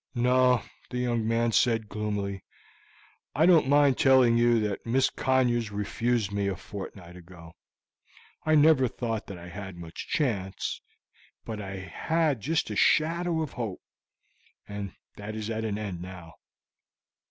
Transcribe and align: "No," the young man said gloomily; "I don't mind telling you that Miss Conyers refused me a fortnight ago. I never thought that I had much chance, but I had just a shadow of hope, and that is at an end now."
"No," 0.15 0.63
the 0.89 0.97
young 0.97 1.27
man 1.27 1.51
said 1.51 1.87
gloomily; 1.87 2.43
"I 3.35 3.45
don't 3.45 3.67
mind 3.69 3.99
telling 3.99 4.35
you 4.35 4.59
that 4.61 4.83
Miss 4.83 5.11
Conyers 5.11 5.69
refused 5.69 6.31
me 6.31 6.47
a 6.47 6.55
fortnight 6.55 7.15
ago. 7.15 7.51
I 8.43 8.55
never 8.55 8.87
thought 8.87 9.27
that 9.27 9.37
I 9.37 9.49
had 9.49 9.75
much 9.77 10.07
chance, 10.09 10.81
but 11.45 11.61
I 11.61 11.75
had 11.75 12.41
just 12.41 12.71
a 12.71 12.75
shadow 12.75 13.43
of 13.43 13.51
hope, 13.51 13.83
and 14.67 14.93
that 15.17 15.35
is 15.35 15.51
at 15.51 15.63
an 15.63 15.77
end 15.77 16.01
now." 16.01 16.33